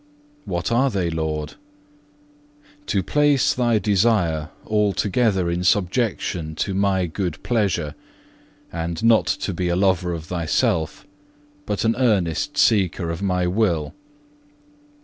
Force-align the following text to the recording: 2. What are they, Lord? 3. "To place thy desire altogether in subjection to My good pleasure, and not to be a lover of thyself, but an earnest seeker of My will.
2. 0.45 0.49
What 0.49 0.71
are 0.71 0.89
they, 0.89 1.11
Lord? 1.11 1.49
3. 1.49 1.57
"To 2.87 3.03
place 3.03 3.53
thy 3.53 3.77
desire 3.77 4.49
altogether 4.65 5.51
in 5.51 5.63
subjection 5.63 6.55
to 6.55 6.73
My 6.73 7.05
good 7.05 7.37
pleasure, 7.43 7.93
and 8.73 9.03
not 9.03 9.27
to 9.27 9.53
be 9.53 9.67
a 9.67 9.75
lover 9.75 10.11
of 10.11 10.23
thyself, 10.23 11.05
but 11.67 11.85
an 11.85 11.95
earnest 11.99 12.57
seeker 12.57 13.11
of 13.11 13.21
My 13.21 13.45
will. 13.45 13.93